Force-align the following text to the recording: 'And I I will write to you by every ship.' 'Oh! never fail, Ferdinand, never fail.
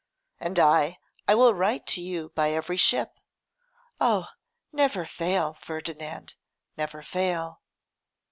'And 0.39 0.57
I 0.57 0.97
I 1.27 1.35
will 1.35 1.53
write 1.53 1.85
to 1.89 2.01
you 2.01 2.29
by 2.33 2.49
every 2.49 2.75
ship.' 2.75 3.19
'Oh! 3.99 4.25
never 4.71 5.05
fail, 5.05 5.53
Ferdinand, 5.53 6.33
never 6.75 7.03
fail. 7.03 7.61